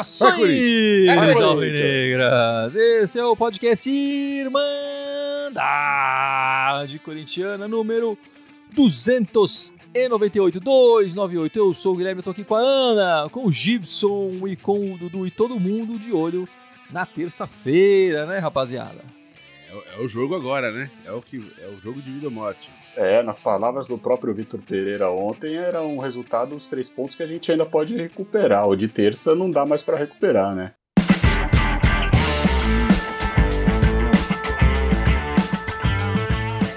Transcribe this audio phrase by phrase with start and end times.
[0.00, 1.08] Saudações,
[1.42, 2.74] Alvinegras!
[2.74, 4.70] Esse é o podcast Irmandade
[7.00, 8.16] Corintiana número
[8.72, 11.58] 298, 298.
[11.58, 14.94] Eu sou o Guilherme, eu tô aqui com a Ana, com o Gibson e com
[14.94, 16.48] o Dudu e todo mundo de olho
[16.92, 19.00] na terça-feira, né, rapaziada?
[19.68, 20.90] É, é, o jogo agora, né?
[21.04, 22.70] É o, que, é o jogo de vida ou morte.
[22.96, 27.22] É, nas palavras do próprio Vitor Pereira ontem, era um resultado dos três pontos que
[27.22, 28.66] a gente ainda pode recuperar.
[28.66, 30.74] O de terça não dá mais para recuperar, né?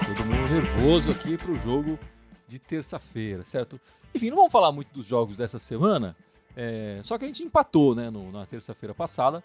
[0.06, 1.98] Todo mundo nervoso aqui pro jogo
[2.46, 3.80] de terça-feira, certo?
[4.14, 6.14] Enfim, não vamos falar muito dos jogos dessa semana,
[6.56, 9.42] é, só que a gente empatou, né, no, na terça-feira passada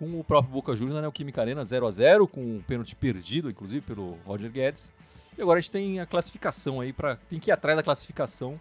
[0.00, 3.50] com o próprio Boca Juniors na Neoquímica Arena 0 a 0 com um pênalti perdido,
[3.50, 4.94] inclusive, pelo Roger Guedes.
[5.36, 8.58] E agora a gente tem a classificação aí, para tem que ir atrás da classificação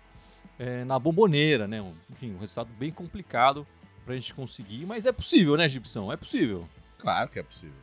[0.60, 1.82] é, na bomboneira, né?
[1.82, 3.66] Um, enfim, um resultado bem complicado
[4.04, 6.12] para a gente conseguir, mas é possível, né, Gibson?
[6.12, 6.68] É possível.
[6.98, 7.80] Claro que é possível.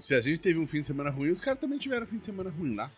[0.00, 2.18] Se a gente teve um fim de semana ruim, os caras também tiveram um fim
[2.18, 2.90] de semana ruim lá.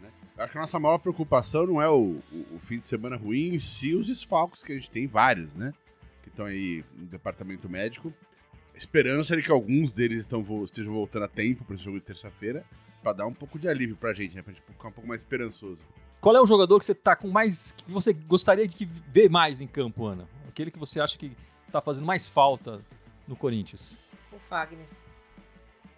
[0.00, 0.10] Né?
[0.38, 3.54] Acho que a nossa maior preocupação não é o, o, o fim de semana ruim,
[3.54, 5.72] em si os desfalques que a gente tem, vários, né?
[6.24, 8.12] Que estão aí no departamento médico
[8.74, 12.64] esperança de que alguns deles estão, estejam voltando a tempo para esse jogo de terça-feira,
[13.02, 14.42] para dar um pouco de alívio pra gente, né?
[14.42, 15.80] Pra gente ficar um pouco mais esperançoso.
[16.20, 17.72] Qual é o jogador que você tá com mais.
[17.72, 20.28] que você gostaria de ver mais em campo, Ana?
[20.48, 21.32] Aquele que você acha que
[21.70, 22.80] tá fazendo mais falta
[23.26, 23.98] no Corinthians?
[24.32, 24.86] O Fagner.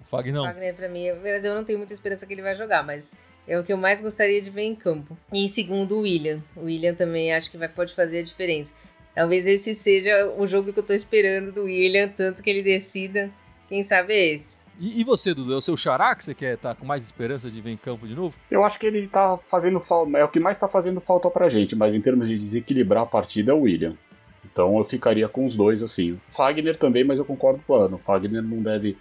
[0.00, 0.42] O Fagner não.
[0.42, 3.12] O Fagner pra mim, mas eu não tenho muita esperança que ele vai jogar, mas
[3.47, 5.17] é o que eu mais gostaria de ver em campo.
[5.30, 6.42] E em segundo, o William.
[6.56, 8.75] O William também acho que vai, pode fazer a diferença.
[9.15, 13.31] Talvez esse seja o jogo que eu tô esperando do William, tanto que ele decida.
[13.69, 14.61] Quem sabe é esse.
[14.79, 15.53] E, e você, Dudu?
[15.53, 17.77] É o seu xará que você quer estar tá com mais esperança de ver em
[17.77, 18.37] campo de novo?
[18.51, 20.19] Eu acho que ele tá fazendo falta.
[20.19, 23.07] É o que mais tá fazendo falta pra gente, mas em termos de desequilibrar a
[23.07, 23.97] partida é o William.
[24.45, 26.19] Então eu ficaria com os dois assim.
[26.25, 27.98] Fagner também, mas eu concordo com o Ano.
[27.98, 28.98] Fagner não deve,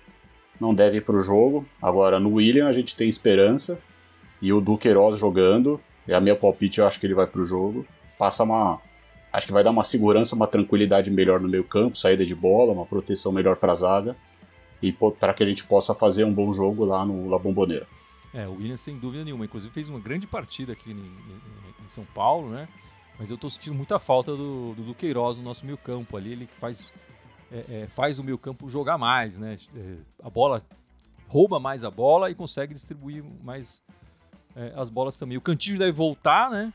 [0.59, 1.65] não deve ir pro jogo.
[1.81, 3.79] Agora, no William a gente tem esperança.
[4.41, 5.81] E o Duqueiroz jogando.
[6.07, 7.85] É a minha palpite, eu acho que ele vai pro jogo.
[8.17, 8.79] Passa uma,
[9.33, 12.71] Acho que vai dar uma segurança, uma tranquilidade melhor no meio campo, saída de bola,
[12.71, 14.15] uma proteção melhor para a zaga
[14.79, 17.87] e para que a gente possa fazer um bom jogo lá no La Bombonera.
[18.31, 20.95] É, o William sem dúvida nenhuma, inclusive fez uma grande partida aqui em,
[21.83, 22.67] em São Paulo, né?
[23.17, 26.33] Mas eu estou sentindo muita falta do, do, do Queiroz no nosso meio campo ali,
[26.33, 26.93] ele faz,
[27.51, 29.57] é, é, faz o meio campo jogar mais, né?
[29.75, 30.63] É, a bola
[31.27, 33.81] rouba mais a bola e consegue distribuir mais
[34.55, 35.37] é, as bolas também.
[35.37, 36.71] O Cantillo deve voltar, né?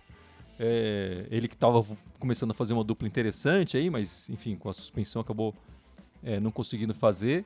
[0.58, 1.84] É, ele que estava
[2.18, 5.54] começando a fazer uma dupla interessante aí, mas enfim, com a suspensão acabou
[6.22, 7.44] é, não conseguindo fazer.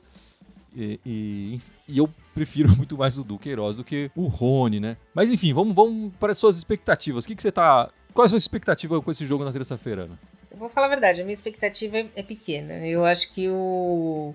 [0.75, 4.97] E, e, e, eu prefiro muito mais o Duqueiroz do que o Rony, né?
[5.15, 7.25] Mas enfim, vamos, vamos para as suas expectativas.
[7.25, 7.91] O que, que você tá.
[8.15, 10.19] Qual é a sua expectativa com esse jogo na terça-feira, Ana?
[10.51, 12.87] Eu vou falar a verdade, a minha expectativa é, é pequena.
[12.87, 14.35] Eu acho que o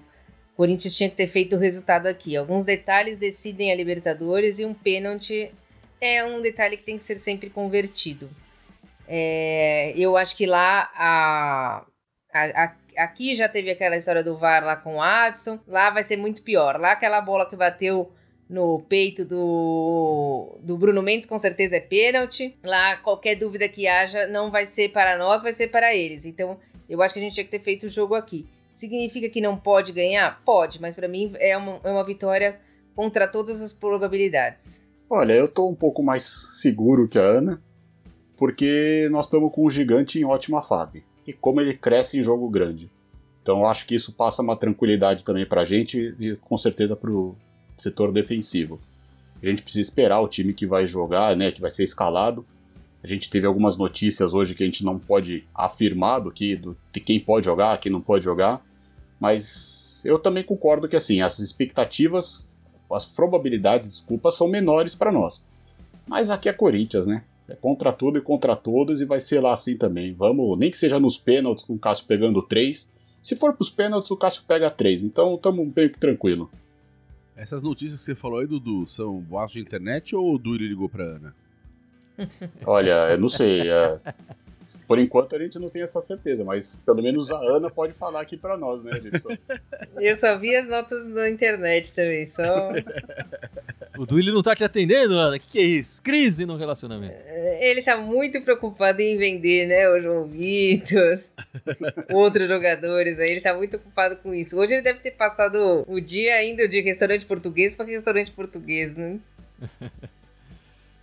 [0.55, 2.35] Corinthians tinha que ter feito o resultado aqui.
[2.35, 5.51] Alguns detalhes decidem a Libertadores e um pênalti
[6.01, 8.29] é um detalhe que tem que ser sempre convertido.
[9.07, 11.85] É, eu acho que lá a,
[12.33, 15.59] a, a, aqui já teve aquela história do VAR lá com o Adson.
[15.67, 16.79] Lá vai ser muito pior.
[16.79, 18.11] Lá aquela bola que bateu
[18.49, 22.57] no peito do, do Bruno Mendes, com certeza é pênalti.
[22.63, 26.25] Lá, qualquer dúvida que haja, não vai ser para nós, vai ser para eles.
[26.25, 26.57] Então,
[26.89, 28.47] eu acho que a gente tinha que ter feito o jogo aqui.
[28.73, 30.41] Significa que não pode ganhar?
[30.45, 32.59] Pode, mas para mim é uma, é uma vitória
[32.95, 34.85] contra todas as probabilidades.
[35.09, 36.23] Olha, eu tô um pouco mais
[36.61, 37.61] seguro que a Ana
[38.37, 41.03] porque nós estamos com um gigante em ótima fase.
[41.25, 42.89] E como ele cresce em jogo grande.
[43.41, 47.11] Então acho que isso passa uma tranquilidade também para a gente e com certeza para
[47.11, 47.35] o
[47.77, 48.79] setor defensivo.
[49.41, 52.45] A gente precisa esperar o time que vai jogar, né, que vai ser escalado.
[53.03, 56.75] A gente teve algumas notícias hoje que a gente não pode afirmar do que do,
[56.91, 58.65] de quem pode jogar, quem não pode jogar,
[59.19, 62.57] mas eu também concordo que assim as expectativas,
[62.91, 65.43] as probabilidades, desculpa, são menores para nós.
[66.07, 67.23] Mas aqui é Corinthians, né?
[67.49, 70.13] É contra tudo e contra todos e vai ser lá assim também.
[70.13, 72.91] Vamos, nem que seja nos pênaltis com o Cássio pegando três.
[73.23, 75.03] Se for pros pênaltis, o Cássio pega três.
[75.03, 76.51] Então estamos meio que tranquilo.
[77.35, 80.89] Essas notícias que você falou aí, Dudu, são boatos de internet ou o Dudu ligou
[80.89, 81.35] pra Ana?
[82.65, 83.69] Olha, eu não sei.
[83.69, 83.99] É...
[84.87, 88.21] Por enquanto a gente não tem essa certeza, mas pelo menos a Ana pode falar
[88.21, 89.37] aqui para nós, né, Edson?
[89.99, 92.71] Eu só vi as notas na internet também, só.
[93.97, 95.35] O Duílio não tá te atendendo, Ana?
[95.35, 96.01] O que, que é isso?
[96.01, 97.15] Crise no relacionamento.
[97.59, 99.89] Ele tá muito preocupado em vender, né?
[99.89, 101.19] O João Vitor,
[102.13, 103.31] outros jogadores aí.
[103.31, 104.57] Ele tá muito ocupado com isso.
[104.57, 109.19] Hoje ele deve ter passado o dia indo de restaurante português para restaurante português, né?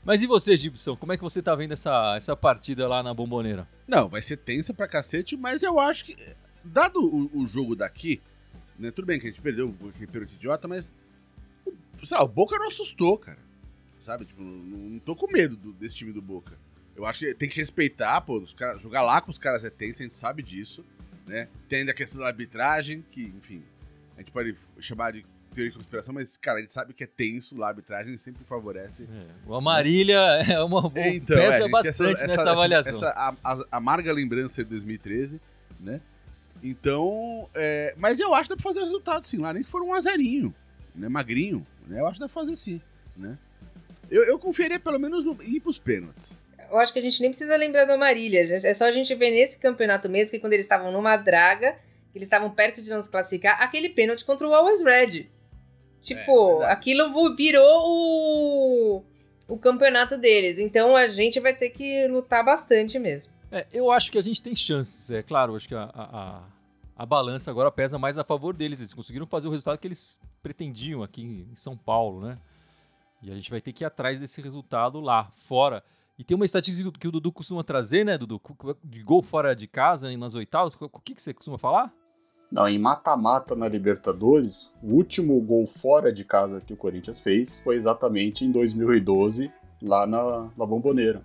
[0.04, 0.96] Mas e você, Gibson?
[0.96, 3.66] Como é que você tá vendo essa, essa partida lá na Bomboneira?
[3.88, 6.16] Não, vai ser tensa pra cacete, mas eu acho que,
[6.62, 8.20] dado o, o jogo daqui,
[8.78, 10.92] né, tudo bem que a gente perdeu aquele pênalti idiota, mas
[12.02, 13.38] sei lá, o Boca não assustou, cara.
[13.98, 14.26] Sabe?
[14.26, 16.52] Tipo, não, não tô com medo do, desse time do Boca.
[16.94, 20.02] Eu acho que tem que respeitar, pô, os jogar lá com os caras é tenso,
[20.02, 20.84] a gente sabe disso,
[21.26, 21.48] né?
[21.68, 23.62] Tem ainda a questão da arbitragem, que, enfim,
[24.16, 25.24] a gente pode chamar de
[25.54, 28.44] teoria de conspiração, mas, cara, a gente sabe que é tenso lá, a arbitragem sempre
[28.44, 29.04] favorece.
[29.04, 30.18] É, o Amarília
[30.50, 32.92] é uma boa, então, pesa é, bastante essa, nessa essa, avaliação.
[32.92, 35.40] Essa, essa a, a, amarga lembrança de 2013,
[35.80, 36.00] né?
[36.62, 39.70] Então, é, mas eu acho que dá pra fazer o resultado, sim, lá, nem que
[39.70, 40.54] for um azerinho,
[40.94, 41.08] né?
[41.08, 42.00] Magrinho, né?
[42.00, 42.80] Eu acho que dá pra fazer sim,
[43.16, 43.38] né?
[44.10, 46.42] Eu, eu confiaria pelo menos no, ir pros pênaltis.
[46.70, 48.40] Eu acho que a gente nem precisa lembrar do Marília.
[48.40, 51.76] É só a gente ver nesse campeonato mesmo que quando eles estavam numa draga,
[52.14, 55.28] eles estavam perto de não se classificar, aquele pênalti contra o Always Red.
[56.04, 59.02] Tipo, é, aquilo virou o,
[59.48, 60.58] o campeonato deles.
[60.58, 63.32] Então a gente vai ter que lutar bastante mesmo.
[63.50, 65.10] É, eu acho que a gente tem chances.
[65.10, 66.42] É claro, acho que a, a,
[66.94, 68.80] a balança agora pesa mais a favor deles.
[68.80, 72.38] Eles conseguiram fazer o resultado que eles pretendiam aqui em São Paulo, né?
[73.22, 75.82] E a gente vai ter que ir atrás desse resultado lá, fora.
[76.18, 78.38] E tem uma estatística que o Dudu costuma trazer, né, Dudu?
[78.84, 80.74] De gol fora de casa nas oitavas.
[80.78, 81.90] O que, que você costuma falar?
[82.50, 87.58] Não, em mata-mata na Libertadores, o último gol fora de casa que o Corinthians fez
[87.60, 89.50] foi exatamente em 2012,
[89.82, 91.20] lá na, na Bomboneira,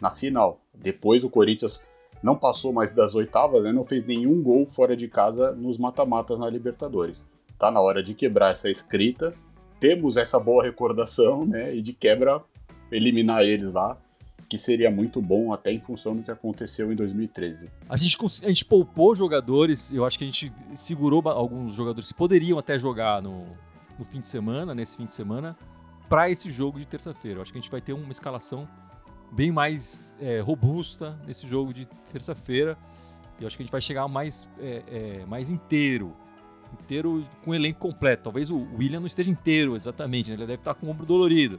[0.00, 0.60] na final.
[0.74, 1.84] Depois o Corinthians
[2.22, 6.38] não passou mais das oitavas, né, não fez nenhum gol fora de casa nos mata-matas
[6.38, 7.24] na Libertadores.
[7.58, 9.34] Tá na hora de quebrar essa escrita,
[9.78, 12.42] temos essa boa recordação, né, e de quebra
[12.90, 13.96] eliminar eles lá
[14.52, 17.70] que seria muito bom até em função do que aconteceu em 2013.
[17.88, 22.18] A gente, a gente poupou jogadores, eu acho que a gente segurou alguns jogadores que
[22.18, 23.46] poderiam até jogar no,
[23.98, 25.56] no fim de semana, nesse fim de semana,
[26.06, 27.38] para esse jogo de terça-feira.
[27.38, 28.68] Eu acho que a gente vai ter uma escalação
[29.32, 32.76] bem mais é, robusta nesse jogo de terça-feira.
[33.40, 36.14] E acho que a gente vai chegar mais, é, é, mais inteiro.
[36.74, 38.24] Inteiro com o elenco completo.
[38.24, 40.34] Talvez o William não esteja inteiro exatamente, né?
[40.34, 41.58] ele deve estar com o ombro dolorido.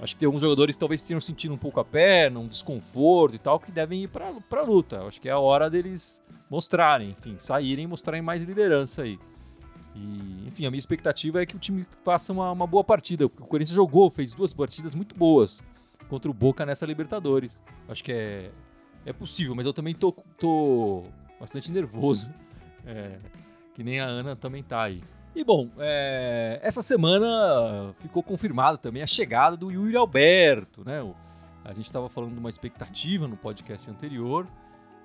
[0.00, 3.34] Acho que tem alguns jogadores que talvez tenham sentido um pouco a perna, um desconforto
[3.34, 5.02] e tal, que devem ir para a luta.
[5.02, 9.18] Acho que é a hora deles mostrarem, enfim, saírem e mostrarem mais liderança aí.
[9.94, 13.26] E, enfim, a minha expectativa é que o time faça uma, uma boa partida.
[13.26, 15.60] O Corinthians jogou, fez duas partidas muito boas
[16.08, 17.60] contra o Boca nessa Libertadores.
[17.88, 18.50] Acho que é,
[19.04, 21.02] é possível, mas eu também tô, tô
[21.40, 22.30] bastante nervoso.
[22.86, 23.18] É,
[23.74, 25.00] que nem a Ana também tá aí.
[25.34, 31.00] E bom, é, essa semana ficou confirmada também a chegada do Yuri Alberto, né?
[31.64, 34.46] A gente estava falando de uma expectativa no podcast anterior,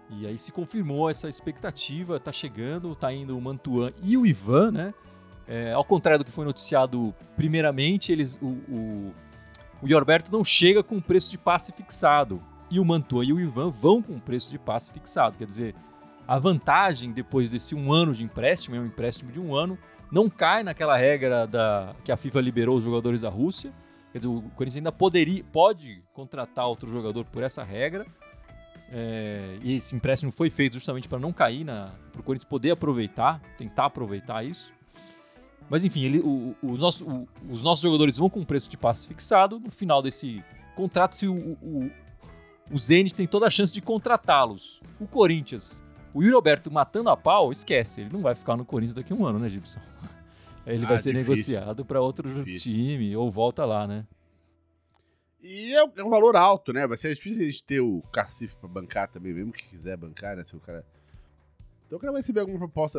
[0.10, 4.72] e aí se confirmou essa expectativa, tá chegando, tá indo o Mantuan e o Ivan,
[4.72, 4.94] né?
[5.48, 9.14] É, ao contrário do que foi noticiado primeiramente, eles, o, o,
[9.81, 12.42] o Alberto não chega com preço de passe fixado,
[12.72, 15.76] e o Mantuan e o Ivan vão com preço de passe fixado, quer dizer,
[16.28, 19.78] a vantagem depois desse um ano de empréstimo, é um empréstimo de um ano,
[20.13, 23.74] não cai naquela regra da, que a FIFA liberou os jogadores da Rússia.
[24.12, 28.06] Quer dizer, o Corinthians ainda poderia, pode contratar outro jogador por essa regra.
[28.92, 33.42] É, e esse empréstimo foi feito justamente para não cair, para o Corinthians poder aproveitar,
[33.57, 34.71] tentar aproveitar isso.
[35.68, 39.07] Mas enfim, ele, o, o nosso, o, os nossos jogadores vão com preço de passe
[39.07, 39.59] fixado.
[39.59, 40.44] No final desse
[40.76, 41.90] contrato, se o, o,
[42.71, 44.80] o Zenit tem toda a chance de contratá-los.
[44.99, 45.83] O Corinthians
[46.14, 49.16] o Yuri Alberto matando a pau, esquece, ele não vai ficar no Corinthians daqui a
[49.16, 49.80] um ano, né, Gibson?
[50.66, 51.56] Ele ah, vai ser difícil.
[51.56, 52.72] negociado para outro difícil.
[52.72, 54.06] time ou volta lá, né?
[55.42, 56.88] E é, é, um valor alto, né?
[56.88, 60.38] Vai ser difícil a gente ter o Cacife para bancar também, mesmo que quiser bancar,
[60.38, 60.44] né?
[60.46, 60.86] Se o cara...
[61.86, 62.98] Então o cara vai receber alguma proposta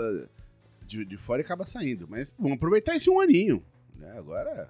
[0.87, 2.07] de, de fora e acaba saindo.
[2.07, 3.65] Mas vamos aproveitar esse um aninho.
[3.97, 4.13] Né?
[4.19, 4.69] Agora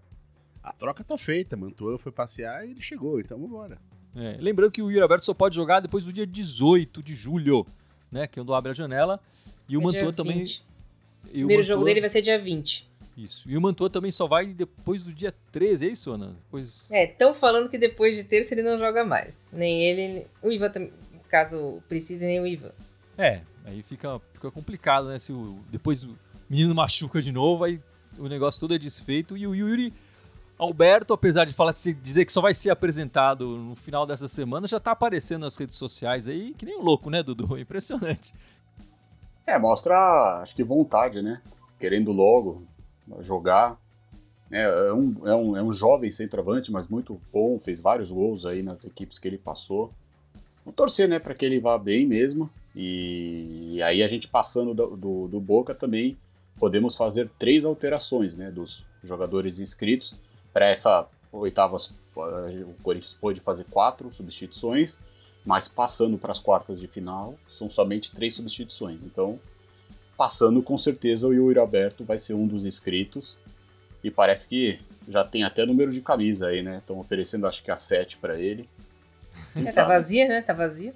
[0.63, 1.57] a troca tá feita.
[1.57, 3.79] Mantuan foi passear e ele chegou, então vamos embora.
[4.15, 7.67] É, lembrando que o Yuri Alberto só pode jogar depois do dia 18 de julho
[8.15, 8.27] né?
[8.29, 9.21] Que é quando abre a janela.
[9.69, 10.43] E o é Mantua também.
[10.43, 11.63] o primeiro Mantua...
[11.63, 12.89] jogo dele vai ser dia 20.
[13.17, 13.49] Isso.
[13.49, 16.29] E o Mantua também só vai depois do dia 13, é isso, Ana?
[16.45, 16.87] Depois...
[16.91, 19.53] É, estão falando que depois de terça ele não joga mais.
[19.53, 20.93] Nem ele, o Ivan também,
[21.29, 22.73] caso precise, nem o Ivan.
[23.17, 25.19] É, aí fica, fica complicado, né?
[25.19, 26.17] Se o, depois o
[26.49, 27.81] menino machuca de novo, aí
[28.19, 29.37] o negócio todo é desfeito.
[29.37, 29.93] E o Yuri,
[30.59, 34.67] Alberto, apesar de falar de dizer que só vai ser apresentado no final dessa semana,
[34.67, 37.59] já tá aparecendo nas redes sociais aí, que nem um louco, né, Dudu?
[37.59, 38.33] Impressionante.
[39.47, 41.43] É, mostra, acho que vontade, né?
[41.79, 42.63] Querendo logo
[43.21, 43.79] jogar.
[44.51, 48.47] É, é, um, é, um, é um jovem centroavante, mas muito bom, fez vários gols
[48.47, 49.93] aí nas equipes que ele passou.
[50.65, 52.49] Vamos torcer, né, para que ele vá bem mesmo.
[52.75, 56.17] E, e aí a gente passando do, do, do Boca também
[56.59, 60.15] podemos fazer três alterações, né, dos jogadores inscritos
[60.55, 65.01] para essa oitava, o Corinthians pôde fazer quatro substituições,
[65.45, 69.03] mas passando para as quartas de final, são somente três substituições.
[69.03, 69.39] Então,
[70.17, 73.37] passando com certeza o Yuri Alberto vai ser um dos inscritos.
[74.03, 76.79] E parece que já tem até número de camisa aí, né?
[76.79, 78.69] Estão oferecendo acho que a 7 para ele.
[79.57, 80.43] É, tá vazia, né?
[80.43, 80.95] Tá vazia.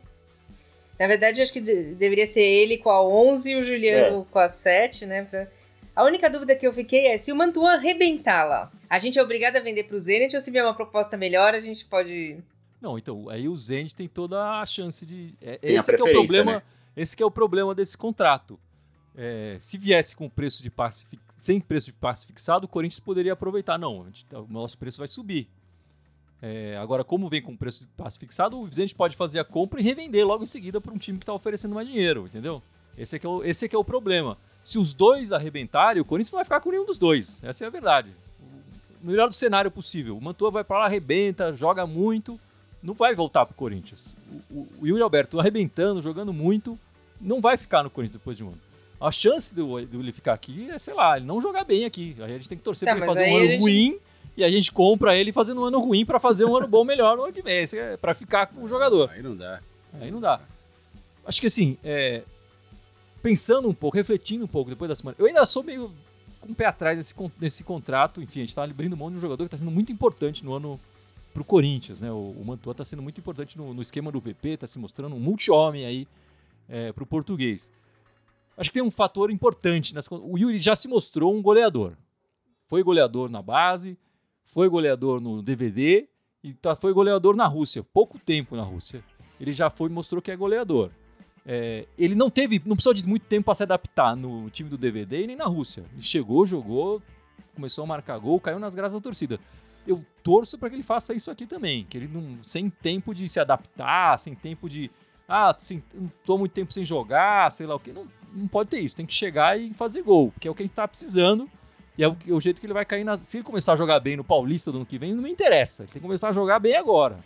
[0.99, 4.33] Na verdade, acho que deveria ser ele com a 11 e o Juliano é.
[4.33, 5.25] com a 7, né?
[5.25, 5.49] Pra...
[5.99, 9.23] A única dúvida que eu fiquei é se o Mantuan arrebentar lá, a gente é
[9.23, 12.39] obrigado a vender pro Zenit ou se vier uma proposta melhor, a gente pode.
[12.81, 15.35] Não, então, aí o Zenit tem toda a chance de.
[15.43, 16.53] É, esse é o problema.
[16.53, 16.63] Né?
[16.97, 18.61] Esse é o problema desse contrato.
[19.17, 21.05] É, se viesse com preço de passe
[21.37, 23.77] sem preço de passe fixado, o Corinthians poderia aproveitar.
[23.77, 25.49] Não, gente, o nosso preço vai subir.
[26.41, 29.81] É, agora, como vem com preço de passe fixado, o Zenit pode fazer a compra
[29.81, 32.63] e revender logo em seguida para um time que está oferecendo mais dinheiro, entendeu?
[32.97, 34.39] Esse é, que é o, esse é que é o problema.
[34.69, 37.41] Se os dois arrebentarem, o Corinthians não vai ficar com nenhum dos dois.
[37.43, 38.11] Essa é a verdade.
[39.03, 40.15] O melhor do cenário possível.
[40.15, 42.39] O Mantua vai para lá, arrebenta, joga muito,
[42.83, 44.15] não vai voltar pro Corinthians.
[44.51, 46.79] O, o, o Yuri Alberto arrebentando, jogando muito,
[47.19, 48.61] não vai ficar no Corinthians depois de um ano.
[49.01, 52.15] A chance do ele ficar aqui é, sei lá, ele não jogar bem aqui.
[52.21, 53.61] A gente tem que torcer tá, para ele fazer um ano gente...
[53.63, 53.99] ruim
[54.37, 57.17] e a gente compra ele fazendo um ano ruim para fazer um ano bom melhor
[57.17, 57.65] no ano que vem.
[57.75, 59.09] É para ficar com o jogador.
[59.15, 59.63] Aí não dá.
[59.99, 60.43] Aí não dá.
[61.25, 62.23] Acho que assim, é,
[63.23, 65.93] pensando um pouco, refletindo um pouco depois da semana, eu ainda sou meio
[66.41, 68.23] com o pé atrás nesse, nesse contrato.
[68.23, 70.55] Enfim, a gente está abrindo mão de um jogador que está sendo muito importante no
[70.55, 70.81] ano
[71.33, 72.01] para o Corinthians.
[72.01, 72.11] Né?
[72.11, 75.15] O, o Mantua está sendo muito importante no, no, esquema do VP, está se mostrando
[75.15, 76.09] um multi-homem aí
[76.69, 77.71] é, para o português.
[78.57, 79.95] Acho que tem um fator importante.
[79.95, 81.93] Nas, o Yuri já se mostrou um goleador.
[82.67, 83.97] Foi goleador na base,
[84.47, 86.09] foi goleador no DVD
[86.43, 87.85] e tá, foi goleador na Rússia.
[87.85, 89.03] Pouco tempo na Rússia.
[89.41, 90.91] Ele já foi mostrou que é goleador.
[91.51, 94.77] É, ele não teve, não precisou de muito tempo para se adaptar no time do
[94.77, 95.83] DVD e nem na Rússia.
[95.95, 97.03] Ele chegou, jogou,
[97.55, 99.41] começou a marcar gol, caiu nas graças da torcida.
[99.87, 103.27] Eu torço para que ele faça isso aqui também, que ele não sem tempo de
[103.27, 104.91] se adaptar, sem tempo de
[105.27, 105.83] ah, sem,
[106.23, 108.97] tô muito tempo sem jogar, sei lá o que, não, não pode ter isso.
[108.97, 111.49] Tem que chegar e fazer gol, que é o que gente tá precisando.
[111.97, 113.17] E é o, é o jeito que ele vai cair na.
[113.17, 115.85] Se ele começar a jogar bem no Paulista do ano que vem, não me interessa.
[115.85, 117.19] Ele tem que começar a jogar bem agora.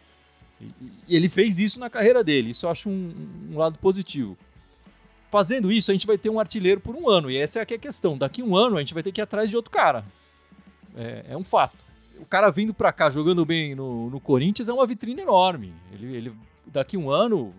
[1.08, 3.12] E ele fez isso na carreira dele, isso eu acho um,
[3.50, 4.36] um, lado positivo.
[5.30, 7.66] Fazendo isso, a gente vai ter um artilheiro por um ano, e essa é, a
[7.66, 8.18] questão.
[8.18, 10.04] Daqui um ano, a gente vai ter que ir atrás de outro cara.
[10.96, 11.78] É, é um fato.
[12.18, 15.72] O cara vindo pra cá jogando bem no, no Corinthians é uma vitrine enorme.
[15.92, 16.32] Ele, ele,
[16.66, 17.54] daqui um ano,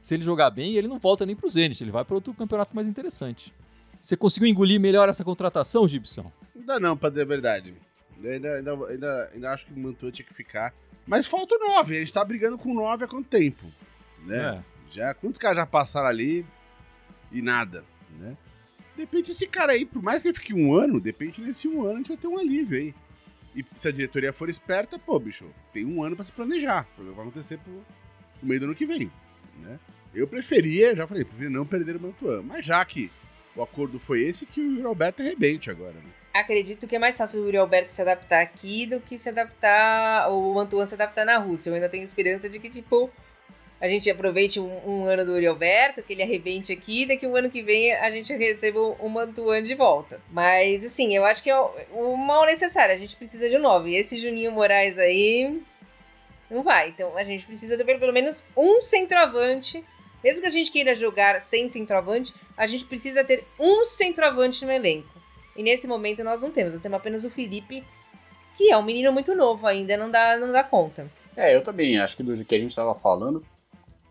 [0.00, 2.74] se ele jogar bem, ele não volta nem pro Zenit, ele vai para outro campeonato
[2.74, 3.52] mais interessante.
[4.00, 6.32] Você conseguiu engolir melhor essa contratação, Gibson?
[6.56, 7.74] Ainda não, pra dizer a verdade.
[8.22, 10.74] Eu ainda, ainda, ainda, ainda acho que o Mantua tinha que ficar.
[11.06, 11.96] Mas falta o 9.
[11.96, 13.66] A gente tá brigando com o 9 há quanto tempo?
[14.24, 14.38] Né?
[14.38, 14.62] É.
[14.92, 16.44] Já, quantos caras já passaram ali
[17.30, 17.84] e nada,
[18.18, 18.36] né?
[18.96, 21.94] Depende esse cara aí, por mais que ele fique um ano, depende desse um ano
[21.94, 22.94] a gente vai ter um alívio aí.
[23.56, 26.86] E se a diretoria for esperta, pô, bicho, tem um ano para se planejar.
[26.94, 29.10] Pra ver o que vai acontecer pro, no meio do ano que vem,
[29.60, 29.78] né?
[30.14, 32.42] Eu preferia, já falei, preferia não perder o Mantuan.
[32.42, 33.10] Mas já que
[33.56, 36.10] o acordo foi esse, que o Roberto arrebente agora, né?
[36.32, 40.30] Acredito que é mais fácil o Yuri Alberto se adaptar aqui do que se adaptar,
[40.30, 41.70] ou o Antoine se adaptar na Rússia.
[41.70, 43.10] Eu ainda tenho esperança de que, tipo,
[43.80, 47.26] a gente aproveite um, um ano do Yuri Alberto, que ele arrebente aqui, e daqui
[47.26, 50.20] um ano que vem a gente receba o Mantuan de volta.
[50.30, 52.94] Mas, assim, eu acho que é o, o mal necessário.
[52.94, 53.88] A gente precisa de um novo.
[53.88, 55.60] E esse Juninho Moraes aí.
[56.48, 56.90] Não vai.
[56.90, 59.84] Então a gente precisa ter pelo menos um centroavante.
[60.22, 64.70] Mesmo que a gente queira jogar sem centroavante, a gente precisa ter um centroavante no
[64.70, 65.11] elenco.
[65.56, 67.84] E nesse momento nós não temos, nós temos apenas o Felipe,
[68.56, 71.10] que é um menino muito novo ainda, não dá, não dá conta.
[71.36, 73.44] É, eu também acho que do que a gente estava falando,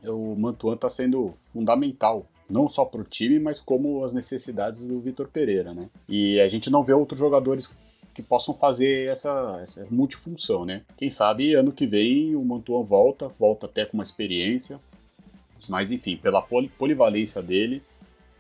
[0.04, 5.00] o Mantuan está sendo fundamental, não só para o time, mas como as necessidades do
[5.00, 5.90] Vitor Pereira, né?
[6.10, 7.70] E a gente não vê outros jogadores
[8.14, 10.82] que possam fazer essa, essa multifunção, né?
[10.98, 14.80] Quem sabe ano que vem o Mantuan volta, volta até com uma experiência,
[15.70, 17.84] mas enfim, pela polivalência dele,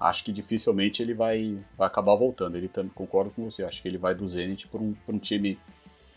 [0.01, 2.57] acho que dificilmente ele vai, vai acabar voltando.
[2.57, 5.59] Ele também concordo com você, acho que ele vai do Zenit para um, um time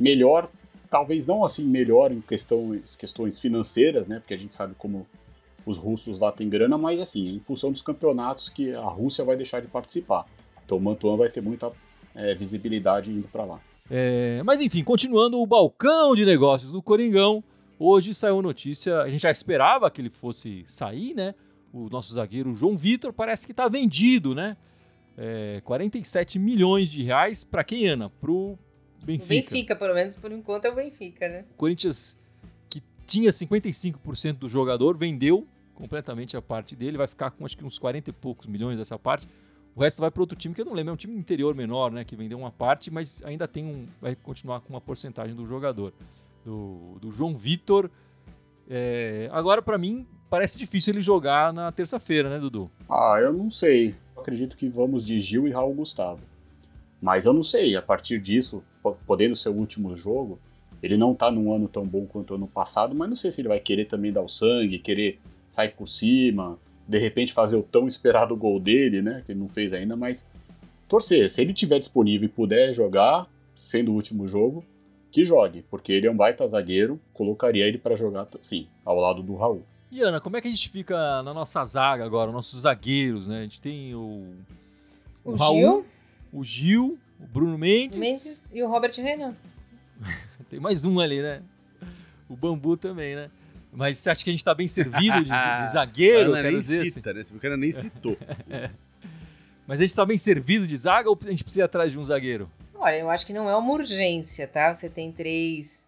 [0.00, 0.50] melhor,
[0.90, 4.18] talvez não assim melhor em questões, questões financeiras, né?
[4.20, 5.06] Porque a gente sabe como
[5.66, 9.36] os russos lá têm grana, mas assim, em função dos campeonatos que a Rússia vai
[9.36, 10.26] deixar de participar.
[10.64, 11.70] Então o Mantuan vai ter muita
[12.14, 13.60] é, visibilidade indo para lá.
[13.90, 17.44] É, mas enfim, continuando o balcão de negócios do Coringão,
[17.78, 21.34] hoje saiu notícia, a gente já esperava que ele fosse sair, né?
[21.74, 24.56] O nosso zagueiro João Vitor parece que está vendido, né?
[25.18, 28.10] É, 47 milhões de reais para quem, Ana?
[29.04, 29.24] Benfica.
[29.24, 31.44] O Benfica, pelo menos por enquanto é o Benfica, né?
[31.50, 32.16] O Corinthians,
[32.70, 37.64] que tinha 55% do jogador, vendeu completamente a parte dele, vai ficar com acho que
[37.64, 39.26] uns 40 e poucos milhões dessa parte.
[39.74, 41.90] O resto vai para outro time que eu não lembro, é um time interior menor,
[41.90, 42.04] né?
[42.04, 43.86] Que vendeu uma parte, mas ainda tem um.
[44.00, 45.92] Vai continuar com uma porcentagem do jogador.
[46.44, 47.90] Do, do João Vitor.
[48.68, 52.68] É, agora, para mim, parece difícil ele jogar na terça-feira, né, Dudu?
[52.90, 53.94] Ah, eu não sei.
[54.16, 56.22] Acredito que vamos de Gil e Raul Gustavo.
[57.00, 58.60] Mas eu não sei, a partir disso,
[59.06, 60.40] podendo ser o último jogo,
[60.82, 63.42] ele não tá num ano tão bom quanto o ano passado, mas não sei se
[63.42, 67.62] ele vai querer também dar o sangue, querer sair por cima, de repente fazer o
[67.62, 69.22] tão esperado gol dele, né?
[69.24, 70.26] Que ele não fez ainda, mas
[70.88, 71.30] torcer.
[71.30, 74.64] Se ele tiver disponível e puder jogar, sendo o último jogo,
[75.12, 79.22] que jogue, porque ele é um baita zagueiro, colocaria ele para jogar, sim, ao lado
[79.22, 79.64] do Raul.
[79.94, 83.38] E Ana, como é que a gente fica na nossa zaga agora, nossos zagueiros, né?
[83.38, 84.34] A gente tem o,
[85.24, 85.86] o, o Raul, Gil,
[86.32, 89.36] o Gil, o Bruno Mendes, Mendes e o Robert Renan.
[90.50, 91.42] tem mais um ali, né?
[92.28, 93.30] O Bambu também, né?
[93.72, 95.30] Mas você acha que a gente está bem servido de,
[95.62, 96.32] de zagueiro?
[96.32, 97.32] Ana nem dizer, cita, assim?
[97.32, 97.38] né?
[97.38, 98.18] O cara nem citou.
[99.64, 101.98] Mas a gente está bem servido de zaga ou a gente precisa ir atrás de
[102.00, 102.50] um zagueiro?
[102.74, 104.74] Olha, eu acho que não é uma urgência, tá?
[104.74, 105.86] Você tem três,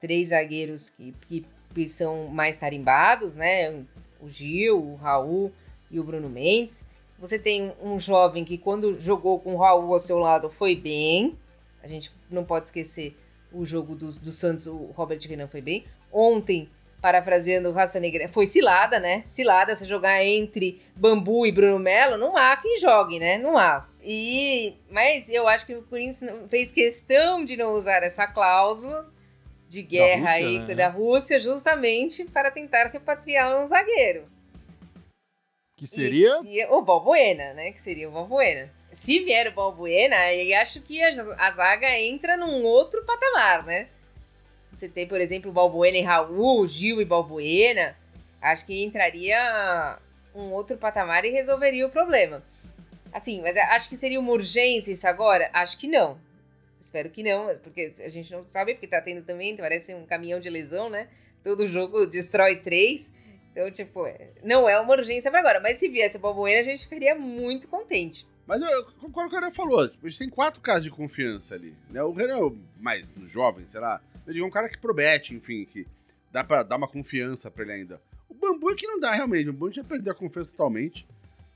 [0.00, 3.84] três zagueiros que, que, que são mais tarimbados, né?
[4.20, 5.52] O Gil, o Raul
[5.90, 6.84] e o Bruno Mendes.
[7.18, 11.36] Você tem um jovem que, quando jogou com o Raul ao seu lado, foi bem.
[11.82, 13.16] A gente não pode esquecer
[13.52, 15.84] o jogo do, do Santos, o Robert Renan foi bem.
[16.12, 16.68] Ontem
[17.00, 19.22] parafraseando Raça Negra, foi cilada, né?
[19.24, 23.38] Cilada, você jogar entre Bambu e Bruno Melo, não há quem jogue, né?
[23.38, 23.86] Não há.
[24.02, 29.08] E, mas eu acho que o Corinthians fez questão de não usar essa cláusula
[29.68, 30.74] de guerra da Rússia, aí né?
[30.74, 34.26] da Rússia justamente para tentar repatriar um zagueiro.
[35.76, 36.40] Que seria?
[36.44, 37.70] E, e, o Balbuena, né?
[37.70, 38.70] Que seria o Balbuena.
[38.90, 41.08] Se vier o Balbuena, aí acho que a,
[41.38, 43.88] a zaga entra num outro patamar, né?
[44.72, 47.96] Você tem, por exemplo, Balbuena e Raul, Gil e Balbuena.
[48.40, 49.98] Acho que entraria
[50.34, 52.42] um outro patamar e resolveria o problema.
[53.12, 55.50] Assim, mas acho que seria uma urgência isso agora?
[55.52, 56.18] Acho que não.
[56.80, 60.38] Espero que não, porque a gente não sabe, porque tá tendo também, parece um caminhão
[60.38, 61.08] de lesão, né?
[61.42, 63.14] Todo jogo destrói três.
[63.52, 65.60] Então, tipo, é, não é uma urgência para agora.
[65.60, 68.26] Mas se viesse o Balbuena, a gente ficaria muito contente.
[68.46, 69.80] Mas eu, concordo com o que o falou.
[69.80, 71.74] A gente tem quatro casos de confiança ali.
[71.90, 72.02] Né?
[72.02, 74.00] O Renan é mais jovem, sei lá.
[74.26, 75.86] Eu digo, é um cara que promete, enfim, que
[76.32, 78.00] dá pra dar uma confiança pra ele ainda.
[78.28, 79.50] O Bambu é que não dá, realmente.
[79.50, 81.06] O Bambu já perdeu a confiança totalmente.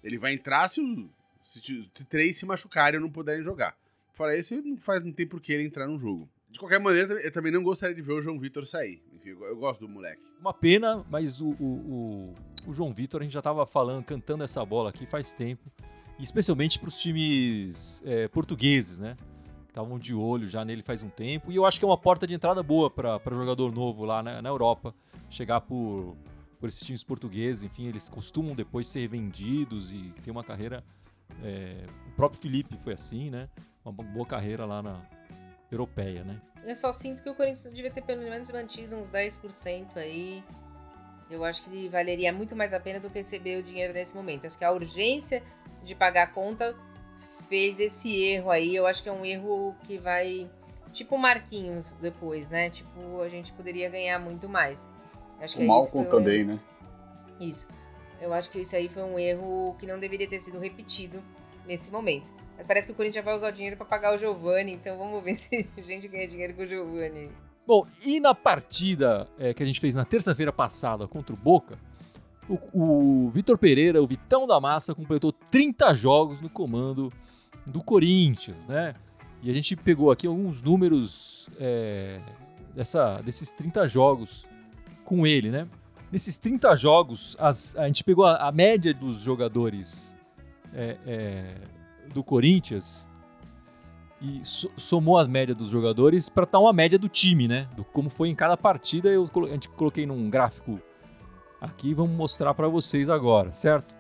[0.03, 1.09] Ele vai entrar se, o,
[1.45, 3.77] se, se três se machucarem ou não puderem jogar.
[4.13, 6.29] Fora isso, não, faz, não tem por que ele entrar no jogo.
[6.51, 9.03] De qualquer maneira, eu também não gostaria de ver o João Vitor sair.
[9.15, 10.21] Enfim, eu, gosto do moleque.
[10.39, 12.35] Uma pena, mas o, o, o,
[12.67, 15.73] o João Vitor, a gente já tava falando, cantando essa bola aqui faz tempo.
[16.21, 19.17] Especialmente para os times é, portugueses, né?
[19.73, 21.51] estavam de olho já nele faz um tempo.
[21.51, 24.43] E eu acho que é uma porta de entrada boa para jogador novo lá na,
[24.43, 24.95] na, Europa.
[25.31, 26.15] Chegar por,
[26.61, 30.85] por esses times portugueses, enfim, eles costumam depois ser vendidos e ter uma carreira.
[31.43, 33.49] É, o próprio Felipe foi assim, né?
[33.85, 35.01] Uma boa carreira lá na
[35.71, 36.41] europeia, né?
[36.65, 40.43] Eu só sinto que o Corinthians devia ter pelo menos mantido uns 10% aí.
[41.29, 44.45] Eu acho que valeria muito mais a pena do que receber o dinheiro nesse momento.
[44.45, 45.43] Eu acho que a urgência
[45.83, 46.77] de pagar a conta
[47.49, 50.49] fez esse erro aí, eu acho que é um erro que vai.
[50.93, 52.69] Tipo Marquinhos depois, né?
[52.69, 54.89] Tipo, a gente poderia ganhar muito mais.
[55.41, 56.61] Acho que o é Malcom também, né?
[57.41, 57.69] Isso.
[58.21, 61.23] Eu acho que isso aí foi um erro que não deveria ter sido repetido
[61.67, 62.31] nesse momento.
[62.57, 65.23] Mas parece que o Corinthians vai usar o dinheiro para pagar o Giovani, então vamos
[65.23, 67.31] ver se a gente ganha dinheiro com o Giovani.
[67.67, 71.79] Bom, e na partida é, que a gente fez na terça-feira passada contra o Boca,
[72.49, 77.13] o, o Vitor Pereira, o Vitão da Massa, completou 30 jogos no comando
[77.65, 78.95] do Corinthians, né?
[79.43, 82.21] E a gente pegou aqui alguns números é,
[82.75, 84.47] dessa, desses 30 jogos
[85.05, 85.69] com ele, né?
[86.11, 90.17] Nesses 30 jogos, as, a gente pegou a, a média dos jogadores
[90.75, 91.55] é, é,
[92.13, 93.09] do Corinthians
[94.23, 97.69] e so, somou a média dos jogadores para estar uma média do time, né?
[97.75, 99.09] Do como foi em cada partida.
[99.09, 100.81] Eu a gente coloquei num gráfico
[101.61, 103.93] aqui, vamos mostrar para vocês agora, certo?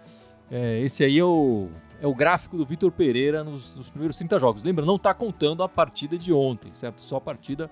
[0.49, 1.69] É, esse aí é o
[2.01, 4.65] é o gráfico do Vitor Pereira nos, nos, primeiros 30 jogos.
[4.65, 7.01] Lembra, não está contando a partida de ontem, certo?
[7.01, 7.71] Só a partida.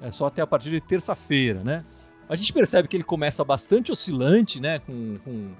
[0.00, 1.84] É só até a partida de terça-feira, né?
[2.28, 4.80] A gente percebe que ele começa bastante oscilante, né?
[4.80, 5.52] Com, com,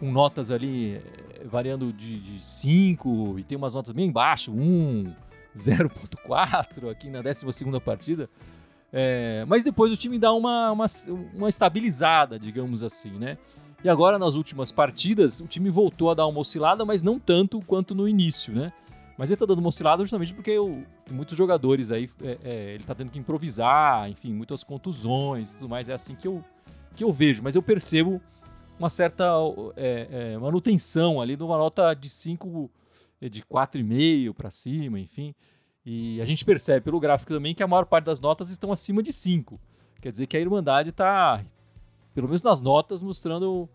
[0.00, 5.12] com notas ali é, variando de 5 e tem umas notas bem baixo, 1, um,
[5.54, 7.44] 0.4 aqui na 12
[7.84, 8.30] partida.
[8.90, 10.86] É, mas depois o time dá uma, uma,
[11.34, 13.36] uma estabilizada, digamos assim, né?
[13.84, 17.60] E agora, nas últimas partidas, o time voltou a dar uma oscilada, mas não tanto
[17.60, 18.72] quanto no início, né?
[19.16, 22.84] Mas ele tá dando uma oscilada justamente porque eu, muitos jogadores aí, é, é, ele
[22.84, 25.88] tá tendo que improvisar, enfim, muitas contusões e tudo mais.
[25.88, 26.42] É assim que eu,
[26.96, 27.42] que eu vejo.
[27.42, 28.20] Mas eu percebo
[28.80, 29.26] uma certa
[29.76, 32.70] é, é manutenção ali numa nota de 5,
[33.20, 35.34] é, de 4,5 para cima, enfim.
[35.84, 39.02] E a gente percebe pelo gráfico também que a maior parte das notas estão acima
[39.02, 39.60] de 5.
[40.00, 41.44] Quer dizer que a Irmandade está,
[42.14, 43.68] pelo menos nas notas, mostrando.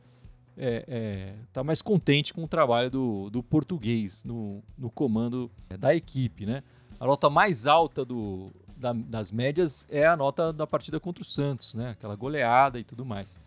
[0.57, 5.93] É, é, tá mais contente com o trabalho do, do português no, no comando da
[5.93, 6.63] equipe, né?
[6.97, 11.25] A nota mais alta do, da, das médias é a nota da partida contra o
[11.25, 11.89] Santos, né?
[11.89, 13.37] Aquela goleada e tudo mais.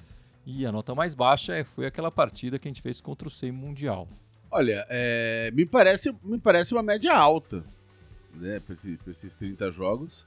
[0.51, 3.31] E a nota mais baixa é, foi aquela partida que a gente fez contra o
[3.31, 4.09] SEI Mundial.
[4.51, 7.63] Olha, é, me, parece, me parece uma média alta
[8.33, 10.27] né, para esse, esses 30 jogos.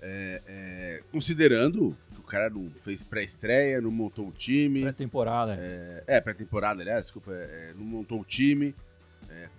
[0.00, 4.80] É, é, considerando que o cara não fez pré-estreia, não montou o time.
[4.80, 5.54] Pré-temporada.
[5.60, 7.34] É, é pré-temporada, aliás, desculpa, é,
[7.68, 8.74] é, não montou o time.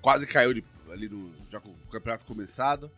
[0.01, 2.91] Quase caiu de, ali no, já com o campeonato começado.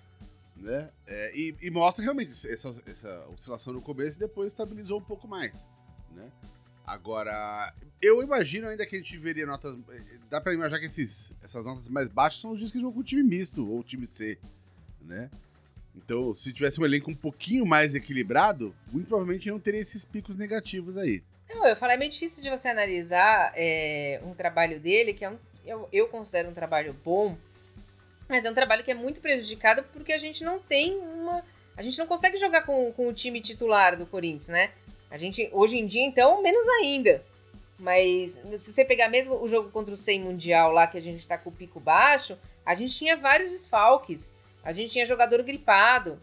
[0.55, 0.89] Né?
[1.33, 5.67] E, e, mostra realmente essa, essa oscilação no começo e depois estabilizou um pouco mais.
[6.15, 6.31] Né?
[6.85, 9.77] Agora, eu imagino ainda que a gente veria notas.
[10.29, 13.03] Dá pra imaginar que esses, essas notas mais baixas são os dias que jogam com
[13.03, 14.37] time misto ou time C
[15.03, 15.29] né?
[15.95, 20.35] Então, se tivesse um elenco um pouquinho mais equilibrado, muito provavelmente não teria esses picos
[20.35, 21.21] negativos aí.
[21.49, 25.29] Não, eu falei, é meio difícil de você analisar é, um trabalho dele, que é
[25.29, 27.37] um, eu, eu considero um trabalho bom,
[28.27, 31.43] mas é um trabalho que é muito prejudicado porque a gente não tem uma.
[31.77, 34.71] A gente não consegue jogar com, com o time titular do Corinthians, né?
[35.13, 37.23] A gente, hoje em dia, então, menos ainda.
[37.77, 41.27] Mas se você pegar mesmo o jogo contra o 100 Mundial lá, que a gente
[41.27, 44.35] tá com o pico baixo, a gente tinha vários desfalques.
[44.63, 46.19] A gente tinha jogador gripado.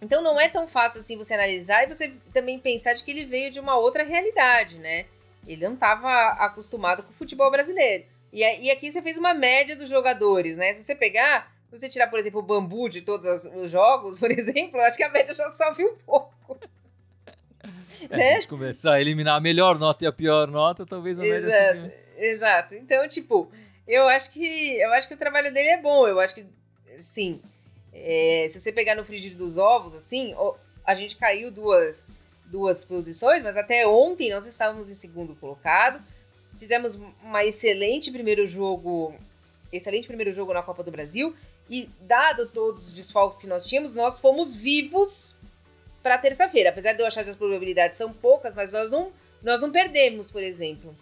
[0.00, 3.24] Então não é tão fácil assim você analisar e você também pensar de que ele
[3.24, 5.06] veio de uma outra realidade, né?
[5.44, 8.04] Ele não estava acostumado com o futebol brasileiro.
[8.32, 10.72] E, e aqui você fez uma média dos jogadores, né?
[10.74, 14.30] Se você pegar, se você tirar, por exemplo, o bambu de todos os jogos, por
[14.30, 16.56] exemplo, eu acho que a média já sobe um pouco.
[18.08, 18.36] É, né?
[18.36, 21.94] A começar a eliminar a melhor nota e a pior nota, talvez a exato, média
[22.16, 22.74] Exato.
[22.74, 23.50] Então, tipo,
[23.88, 26.06] eu acho que eu acho que o trabalho dele é bom.
[26.06, 26.46] Eu acho que
[26.96, 27.40] sim.
[27.92, 30.34] É, se você pegar no frigir dos ovos, assim,
[30.84, 32.10] a gente caiu duas,
[32.46, 36.02] duas posições, mas até ontem nós estávamos em segundo colocado.
[36.58, 39.14] Fizemos uma excelente primeiro jogo,
[39.72, 41.34] excelente primeiro jogo na Copa do Brasil.
[41.68, 45.34] E dado todos os desfalques que nós tínhamos, nós fomos vivos
[46.02, 46.70] para terça-feira.
[46.70, 50.30] Apesar de eu achar que as probabilidades são poucas, mas nós não, nós não perdemos,
[50.30, 50.96] por exemplo.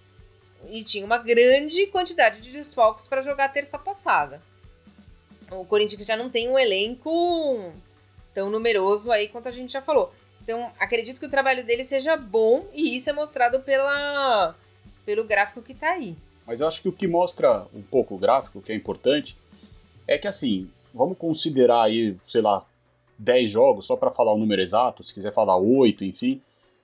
[0.71, 4.43] E tinha uma grande quantidade de desfalques para jogar terça passada
[5.51, 7.73] o Corinthians já não tem um elenco
[8.35, 10.13] tão numeroso aí quanto a gente já falou.
[10.43, 14.55] Então, acredito que o trabalho dele seja bom e isso é mostrado pela,
[15.05, 16.17] pelo gráfico que tá aí.
[16.47, 19.37] Mas eu acho que o que mostra um pouco o gráfico, que é importante,
[20.07, 22.65] é que assim, vamos considerar aí, sei lá,
[23.19, 26.41] 10 jogos, só para falar o número exato, se quiser falar 8, enfim.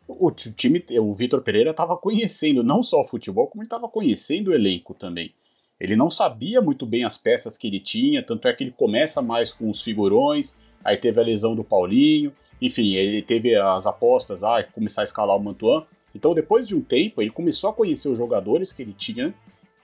[0.07, 4.49] O time, o Vitor Pereira estava conhecendo não só o futebol, como ele estava conhecendo
[4.49, 5.33] o elenco também.
[5.81, 9.23] Ele não sabia muito bem as peças que ele tinha, tanto é que ele começa
[9.23, 14.45] mais com os figurões, aí teve a lesão do Paulinho, enfim, ele teve as apostas,
[14.45, 15.85] ah, começar a escalar o Mantuan.
[16.15, 19.35] Então, depois de um tempo, ele começou a conhecer os jogadores que ele tinha,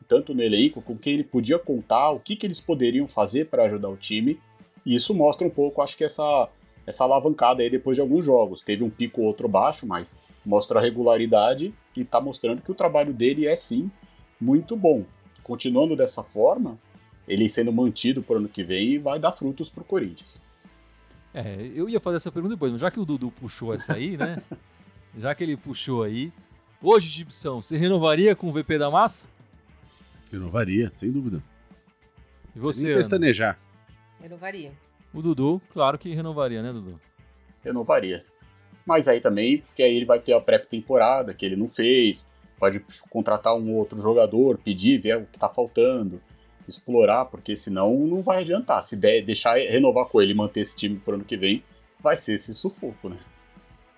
[0.09, 3.65] tanto no elenco, com quem ele podia contar, o que, que eles poderiam fazer para
[3.65, 4.39] ajudar o time.
[4.85, 6.49] E isso mostra um pouco, acho que essa,
[6.87, 8.63] essa alavancada aí depois de alguns jogos.
[8.63, 12.75] Teve um pico ou outro baixo, mas mostra a regularidade e está mostrando que o
[12.75, 13.91] trabalho dele é sim
[14.41, 15.05] muito bom
[15.51, 16.79] continuando dessa forma,
[17.27, 20.39] ele sendo mantido para o ano que vem vai dar frutos para o Corinthians.
[21.35, 24.17] É, eu ia fazer essa pergunta depois, mas já que o Dudu puxou essa aí,
[24.17, 24.41] né?
[25.19, 26.33] já que ele puxou aí,
[26.81, 29.27] hoje, Gibson, você renovaria com o VP da Massa?
[30.31, 31.43] Renovaria, sem dúvida.
[32.55, 32.83] E você?
[32.83, 33.59] Sem pestanejar.
[34.21, 34.73] Renovaria.
[35.13, 37.01] O Dudu, claro que renovaria, né, Dudu?
[37.65, 38.25] Renovaria.
[38.87, 42.27] Mas aí também, porque aí ele vai ter a pré-temporada que ele não fez,
[42.59, 46.21] pode contratar um outro jogador, pedir, ver o que está faltando,
[46.69, 48.83] explorar, porque senão não vai adiantar.
[48.85, 51.65] Se der, deixar renovar com ele e manter esse time para o ano que vem,
[51.99, 53.19] vai ser esse sufoco, né?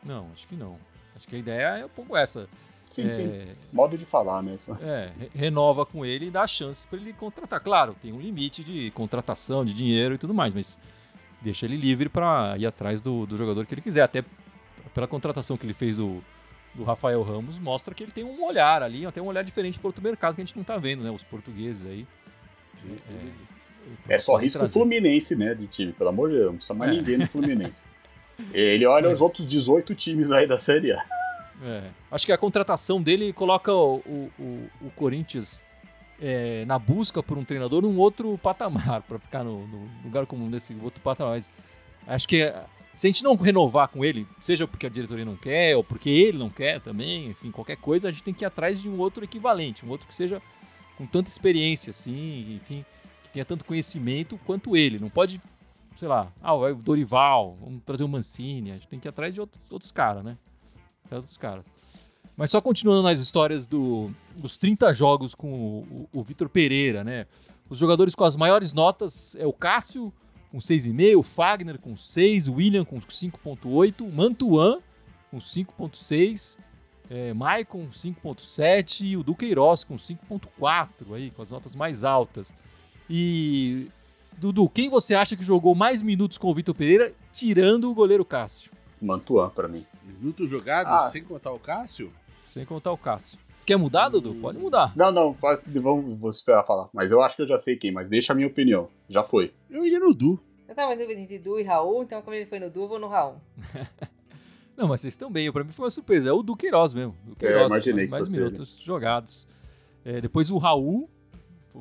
[0.02, 0.78] Não, acho que não.
[1.14, 2.48] Acho que a ideia é um pouco essa.
[2.92, 3.48] Sim, é, sim.
[3.72, 4.76] Modo de falar mesmo.
[4.82, 7.60] É, renova com ele e dá chance para ele contratar.
[7.60, 10.78] Claro, tem um limite de contratação, de dinheiro e tudo mais, mas
[11.40, 14.02] deixa ele livre para ir atrás do, do jogador que ele quiser.
[14.02, 14.22] Até
[14.94, 16.22] pela contratação que ele fez do,
[16.74, 19.88] do Rafael Ramos mostra que ele tem um olhar ali, tem um olhar diferente para
[19.88, 21.10] outro mercado que a gente não está vendo, né?
[21.10, 22.06] Os portugueses aí.
[22.74, 23.32] Sim, sim.
[24.08, 24.72] É só risco trazer.
[24.72, 26.94] Fluminense, né, de time, pelo amor de Deus, não precisa mais É.
[26.94, 27.82] ninguém no Fluminense.
[28.52, 31.04] Ele olha os outros 18 times aí da Série A.
[31.62, 34.30] É, acho que a contratação dele coloca o, o,
[34.80, 35.64] o- Corinthians
[36.20, 40.50] é, na busca por um treinador num outro patamar, para ficar no, no lugar comum
[40.50, 41.34] desse outro patamar.
[41.34, 41.52] Mas
[42.06, 42.52] acho que
[42.96, 46.10] se a gente não renovar com ele, seja porque a diretoria não quer ou porque
[46.10, 48.98] ele não quer também, enfim, qualquer coisa, a gente tem que ir atrás de um
[48.98, 50.42] outro equivalente, um outro que seja
[50.98, 52.84] com tanta experiência, assim, enfim,
[53.22, 54.98] que tenha tanto conhecimento quanto ele.
[54.98, 55.40] Não pode,
[55.96, 59.32] sei lá, ah, o Dorival, vamos trazer o Mancini, a gente tem que ir atrás
[59.32, 60.36] de outros, outros caras, né?
[61.04, 61.64] Atrás dos caras.
[62.36, 67.04] Mas só continuando nas histórias do, dos 30 jogos com o, o, o Vitor Pereira,
[67.04, 67.26] né?
[67.68, 70.12] Os jogadores com as maiores notas é o Cássio
[70.50, 74.78] com 6,5, o Fagner com 6, o William com 5,8, o Mantuan
[75.30, 76.58] com 5,6,
[77.08, 82.52] é, Maicon 5,7 e o Duqueiroz com 5,4, aí, com as notas mais altas.
[83.08, 83.88] E,
[84.36, 88.24] Dudu, quem você acha que jogou mais minutos com o Vitor Pereira, tirando o goleiro
[88.24, 88.70] Cássio?
[89.00, 89.86] Mantuan pra mim.
[90.22, 91.08] Minutos jogados, Ah.
[91.08, 92.12] sem contar o Cássio?
[92.46, 93.38] Sem contar o Cássio.
[93.66, 94.34] Quer mudar, Dudu?
[94.36, 94.92] Pode mudar.
[94.96, 96.88] Não, não, pode- vamos, vou esperar falar.
[96.92, 98.88] Mas eu acho que eu já sei quem, mas deixa a minha opinião.
[99.08, 99.52] Já foi.
[99.70, 100.38] Eu iria no Du.
[100.68, 102.98] Eu tava em dúvida entre Du e Raul, então como ele foi no Du, vou
[102.98, 103.36] no Raul.
[104.76, 105.50] Não, mas vocês estão bem.
[105.52, 106.30] Pra mim foi uma surpresa.
[106.30, 107.14] É o Duqueiroz mesmo.
[107.24, 109.46] Duqueiroz, imaginei que mais fosse minutos jogados.
[110.04, 111.08] É, depois o Raul,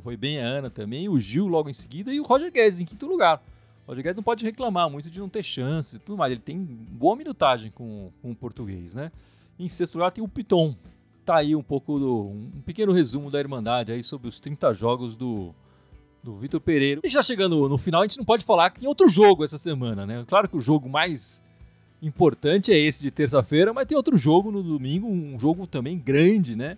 [0.04, 1.08] foi bem a Ana também.
[1.10, 2.14] O Gil logo em seguida.
[2.14, 3.42] E o Roger Guedes em quinto lugar.
[3.86, 6.32] O Roger Guedes não pode reclamar muito de não ter chances e tudo mais.
[6.32, 9.12] Ele tem boa minutagem com, com o português, né?
[9.60, 10.76] Em sexto lugar tem o Piton.
[11.26, 12.28] Tá aí um pouco do.
[12.30, 15.54] um pequeno resumo da Irmandade aí sobre os 30 jogos do,
[16.24, 17.02] do Vitor Pereira.
[17.04, 19.58] E já chegando no final, a gente não pode falar que tem outro jogo essa
[19.58, 20.24] semana, né?
[20.28, 21.44] Claro que o jogo mais
[22.02, 26.56] importante é esse de terça-feira, mas tem outro jogo no domingo, um jogo também grande,
[26.56, 26.78] né?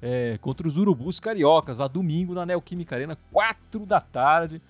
[0.00, 4.62] É, contra os Urubus Cariocas, lá domingo na Neoquímica Arena, 4 da tarde.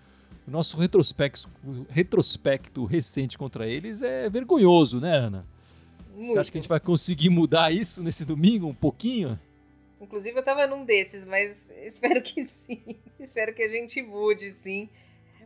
[0.47, 1.49] O nosso retrospecto,
[1.89, 5.47] retrospecto recente contra eles é vergonhoso, né, Ana?
[6.15, 6.33] Muito.
[6.33, 9.39] Você acha que a gente vai conseguir mudar isso nesse domingo um pouquinho?
[10.01, 12.83] Inclusive eu tava num desses, mas espero que sim.
[13.21, 14.89] espero que a gente mude, sim.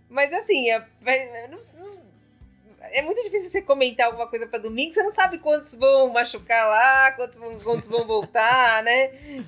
[0.09, 5.39] Mas assim, é, é- muito difícil você comentar alguma coisa pra domingo, você não sabe
[5.39, 9.45] quantos vão machucar lá, quantos vão, quantos vão voltar, né?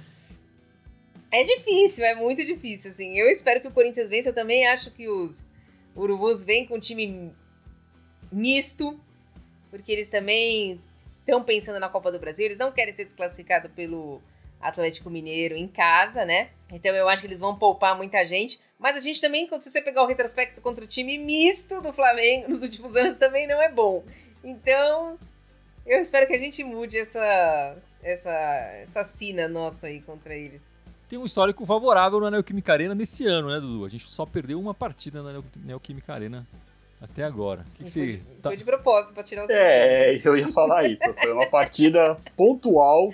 [1.31, 3.19] É difícil, é muito difícil, assim.
[3.19, 5.51] Eu espero que o Corinthians vença, eu também acho que os
[5.95, 7.33] Urubus vêm com um time
[8.31, 8.99] misto,
[9.71, 10.81] porque eles também
[11.21, 14.23] estão pensando na Copa do Brasil, eles não querem ser desclassificados pelo
[14.61, 16.51] Atlético Mineiro em casa, né?
[16.71, 18.61] Então eu acho que eles vão poupar muita gente.
[18.79, 22.49] Mas a gente também, se você pegar o retrospecto contra o time misto do Flamengo
[22.49, 24.05] nos últimos anos, também não é bom.
[24.45, 25.19] Então,
[25.87, 28.33] eu espero que a gente mude essa, essa,
[28.83, 30.76] essa sina nossa aí contra eles.
[31.09, 33.85] Tem um histórico favorável na Neoquímica Arena nesse ano, né, Dudu?
[33.85, 36.47] A gente só perdeu uma partida na Neo- Neoquímica Arena
[37.01, 37.61] até agora.
[37.61, 38.16] O que, que foi, você.
[38.16, 39.51] de, tá- foi de propósito pra tirar o.
[39.53, 41.05] É, eu ia falar isso.
[41.14, 43.11] Foi uma partida pontual,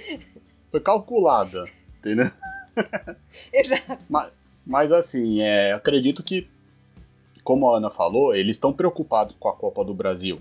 [0.71, 1.65] foi calculada,
[1.99, 2.31] entendeu?
[3.53, 3.99] Exato.
[4.67, 6.49] Mas assim, é, acredito que,
[7.45, 10.41] como a Ana falou, eles estão preocupados com a Copa do Brasil.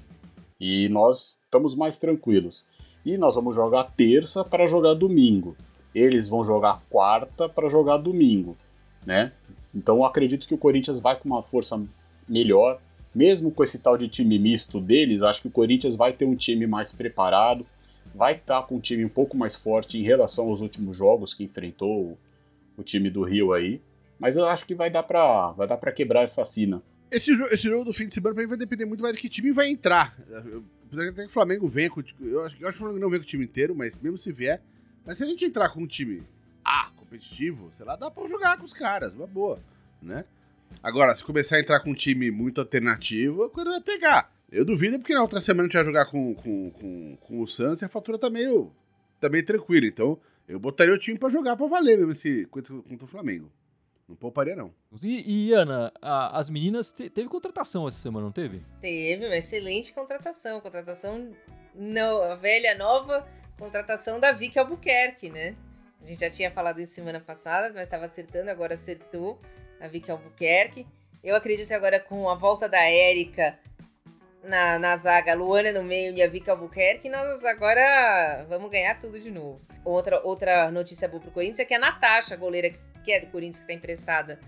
[0.60, 2.64] E nós estamos mais tranquilos.
[3.04, 5.58] E nós vamos jogar terça para jogar domingo.
[5.94, 8.58] Eles vão jogar quarta para jogar domingo,
[9.06, 9.32] né?
[9.74, 11.82] Então acredito que o Corinthians vai com uma força
[12.28, 12.80] melhor.
[13.14, 16.36] Mesmo com esse tal de time misto deles, acho que o Corinthians vai ter um
[16.36, 17.66] time mais preparado,
[18.16, 21.44] vai estar com um time um pouco mais forte em relação aos últimos jogos que
[21.44, 22.18] enfrentou
[22.78, 23.82] o, time do Rio aí.
[24.18, 26.82] Mas eu acho que vai dar pra, vai dar pra quebrar essa sina.
[27.12, 29.28] Esse, esse jogo do fim de semana pra mim vai depender muito mais de que
[29.28, 30.18] time vai entrar.
[30.88, 32.02] Apesar que o Flamengo venha com.
[32.22, 34.18] Eu acho, eu acho que o Flamengo não vem com o time inteiro, mas mesmo
[34.18, 34.62] se vier.
[35.06, 36.24] Mas se a gente entrar com um time
[36.64, 39.60] A, competitivo, sei lá, dá pra jogar com os caras, uma boa,
[40.02, 40.26] né?
[40.82, 44.32] Agora, se começar a entrar com um time muito alternativo, a coisa vai pegar.
[44.52, 47.48] Eu duvido, porque na outra semana a gente vai jogar com, com, com, com o
[47.48, 48.72] Santos e a fatura tá meio,
[49.20, 49.86] tá meio tranquila.
[49.88, 53.52] Então, eu botaria o time pra jogar pra valer mesmo esse, contra, contra o Flamengo.
[54.08, 54.74] Não pouparia, não.
[55.02, 58.62] E, e, Ana, a- as meninas te- teve contratação essa semana, não teve?
[58.82, 60.60] Teve uma excelente contratação.
[60.60, 61.32] Contratação
[61.74, 63.26] no, velha, nova,
[63.62, 65.56] contratação da Vicky Albuquerque, né?
[66.02, 69.39] A gente já tinha falado isso semana passada, mas estava acertando, agora acertou
[69.80, 70.88] a Vicky Albuquerque.
[71.24, 73.60] Eu acredito que agora com a volta da Érica
[74.43, 79.19] na, na zaga, Luana no meio e a Vicky Albuquerque, nós agora vamos ganhar tudo
[79.19, 79.62] de novo.
[79.86, 83.60] Outra, outra notícia boa pro Corinthians é que a Natasha, goleira que é do Corinthians,
[83.60, 84.39] que está emprestada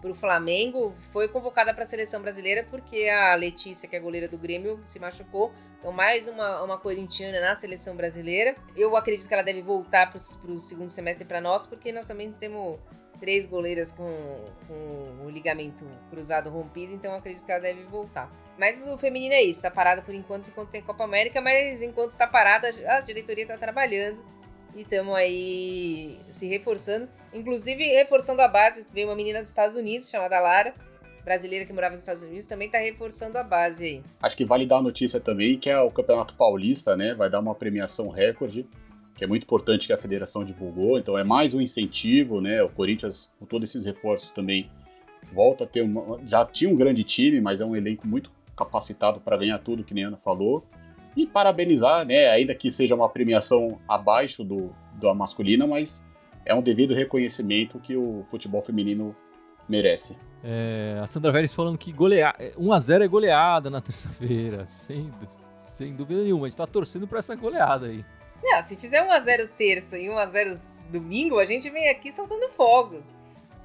[0.00, 4.38] pro Flamengo, foi convocada para a seleção brasileira porque a Letícia, que é goleira do
[4.38, 5.52] Grêmio, se machucou.
[5.78, 8.56] Então, mais uma, uma corintiana na seleção brasileira.
[8.76, 12.32] Eu acredito que ela deve voltar para o segundo semestre para nós, porque nós também
[12.32, 12.78] temos
[13.20, 18.30] três goleiras com, com o ligamento cruzado rompido, então acredito que ela deve voltar.
[18.56, 22.10] Mas o feminino é isso, tá parado por enquanto, enquanto tem Copa América, mas enquanto
[22.10, 24.22] está parada, a diretoria está trabalhando
[24.78, 27.08] e estamos aí se reforçando.
[27.34, 30.72] Inclusive, reforçando a base, veio uma menina dos Estados Unidos chamada Lara,
[31.24, 34.02] brasileira que morava nos Estados Unidos, também está reforçando a base aí.
[34.22, 37.12] Acho que vale dar a notícia também que é o Campeonato Paulista, né?
[37.14, 38.66] Vai dar uma premiação recorde
[39.16, 42.62] que é muito importante que a federação divulgou, então é mais um incentivo, né?
[42.62, 44.70] O Corinthians, com todos esses reforços também,
[45.32, 46.20] volta a ter uma.
[46.24, 49.92] Já tinha um grande time, mas é um elenco muito capacitado para ganhar tudo, que
[49.92, 50.64] nem a Ana falou.
[51.18, 52.28] E parabenizar, né?
[52.28, 56.04] Ainda que seja uma premiação abaixo do, da masculina, mas
[56.46, 59.16] é um devido reconhecimento que o futebol feminino
[59.68, 60.16] merece.
[60.44, 65.12] É, a Sandra Vélez falando que golear, 1x0 é goleada na terça-feira, sem,
[65.72, 66.46] sem dúvida nenhuma.
[66.46, 68.04] A gente tá torcendo para essa goleada aí.
[68.40, 73.12] Não, se fizer 1x0 terça e 1x0 domingo, a gente vem aqui soltando fogos.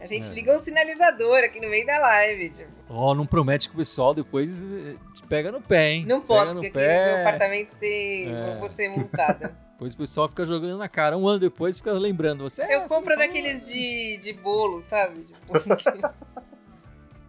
[0.04, 0.34] A gente é.
[0.34, 2.50] liga um sinalizador aqui no meio da live.
[2.50, 2.70] Tipo.
[2.90, 6.06] Ó, oh, não promete que o pessoal depois eh, te pega no pé, hein?
[6.06, 6.94] Não posso, porque pé.
[6.94, 8.28] aqui no meu apartamento tem.
[8.36, 8.68] É.
[8.68, 9.56] Ser multada.
[9.74, 11.18] Depois o pessoal fica jogando na cara.
[11.18, 12.44] Um ano depois fica lembrando.
[12.44, 15.26] Você Eu compro daqueles de, de bolo, sabe?
[15.26, 15.54] Tipo,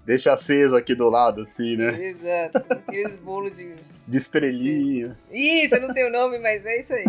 [0.07, 2.01] Deixa aceso aqui do lado, assim, né?
[2.01, 2.59] Exato.
[2.71, 3.75] Aqueles bolos de.
[4.07, 5.17] De estrelinha.
[5.33, 7.07] Isso, eu não sei o nome, mas é isso aí.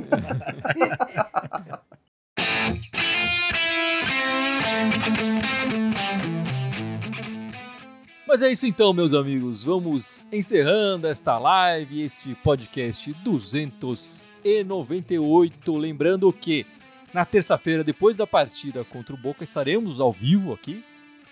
[8.27, 9.63] Mas é isso então, meus amigos.
[9.63, 15.77] Vamos encerrando esta live, este podcast 298.
[15.77, 16.65] Lembrando que
[17.13, 20.83] na terça-feira, depois da partida contra o Boca, estaremos ao vivo aqui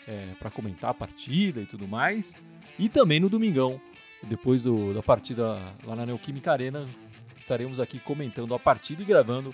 [0.07, 2.37] é, para comentar a partida e tudo mais.
[2.79, 3.81] E também no domingão,
[4.23, 6.87] depois do, da partida lá na Neoquímica Arena,
[7.35, 9.53] estaremos aqui comentando a partida e gravando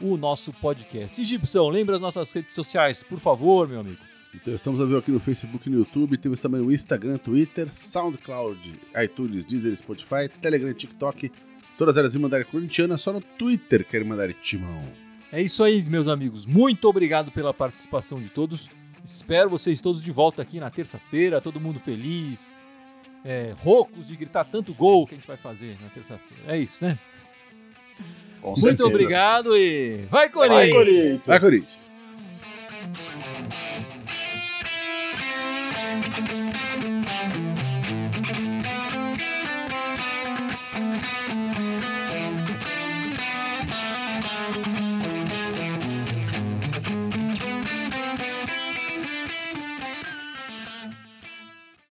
[0.00, 1.20] o nosso podcast.
[1.20, 4.00] E Gibson, lembra as nossas redes sociais, por favor, meu amigo.
[4.34, 7.72] Então estamos a ver aqui no Facebook e no YouTube, temos também o Instagram, Twitter,
[7.72, 11.32] SoundCloud, iTunes, Deezer, Spotify, Telegram, TikTok,
[11.78, 14.84] todas elas em Mandarim Corintiana, só no Twitter quer mandar timão.
[15.32, 16.46] É isso aí, meus amigos.
[16.46, 18.70] Muito obrigado pela participação de todos.
[19.02, 22.56] Espero vocês todos de volta aqui na terça-feira, todo mundo feliz.
[23.24, 26.44] É, roucos de gritar tanto gol que a gente vai fazer na terça-feira.
[26.46, 26.98] É isso, né?
[28.40, 28.86] Com Muito certeza.
[28.86, 30.58] obrigado e vai Corinthians!
[30.60, 31.26] Vai Corinthians!
[31.26, 31.85] Vai, Corinthians.